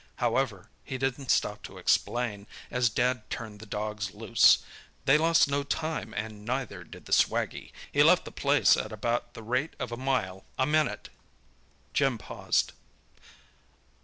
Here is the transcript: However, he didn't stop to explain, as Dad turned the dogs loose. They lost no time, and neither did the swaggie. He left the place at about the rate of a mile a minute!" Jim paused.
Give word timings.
However, 0.15 0.67
he 0.83 0.97
didn't 0.97 1.29
stop 1.29 1.61
to 1.61 1.77
explain, 1.77 2.47
as 2.71 2.89
Dad 2.89 3.29
turned 3.29 3.59
the 3.59 3.67
dogs 3.67 4.15
loose. 4.15 4.57
They 5.05 5.15
lost 5.15 5.47
no 5.47 5.61
time, 5.61 6.11
and 6.17 6.43
neither 6.43 6.83
did 6.83 7.05
the 7.05 7.11
swaggie. 7.13 7.71
He 7.91 8.01
left 8.01 8.25
the 8.25 8.31
place 8.31 8.75
at 8.75 8.91
about 8.91 9.35
the 9.35 9.43
rate 9.43 9.75
of 9.77 9.91
a 9.91 9.97
mile 9.97 10.43
a 10.57 10.65
minute!" 10.65 11.09
Jim 11.93 12.17
paused. 12.17 12.71